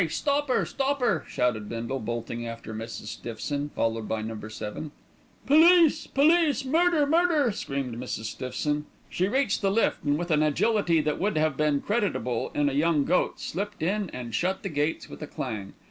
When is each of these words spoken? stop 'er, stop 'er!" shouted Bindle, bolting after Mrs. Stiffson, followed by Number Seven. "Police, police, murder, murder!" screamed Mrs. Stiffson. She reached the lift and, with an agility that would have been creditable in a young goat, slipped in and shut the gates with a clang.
stop 0.09 0.49
'er, 0.49 0.65
stop 0.65 0.99
'er!" 0.99 1.23
shouted 1.27 1.69
Bindle, 1.69 1.99
bolting 1.99 2.47
after 2.47 2.73
Mrs. 2.73 3.05
Stiffson, 3.05 3.69
followed 3.75 4.07
by 4.07 4.23
Number 4.23 4.49
Seven. 4.49 4.89
"Police, 5.45 6.07
police, 6.07 6.65
murder, 6.65 7.05
murder!" 7.05 7.51
screamed 7.51 7.95
Mrs. 7.97 8.23
Stiffson. 8.23 8.87
She 9.11 9.27
reached 9.27 9.61
the 9.61 9.69
lift 9.69 10.03
and, 10.03 10.17
with 10.17 10.31
an 10.31 10.41
agility 10.41 11.01
that 11.01 11.19
would 11.19 11.37
have 11.37 11.55
been 11.55 11.81
creditable 11.81 12.49
in 12.55 12.67
a 12.67 12.73
young 12.73 13.05
goat, 13.05 13.39
slipped 13.39 13.83
in 13.83 14.09
and 14.09 14.33
shut 14.33 14.63
the 14.63 14.69
gates 14.69 15.07
with 15.07 15.21
a 15.21 15.27
clang. 15.27 15.73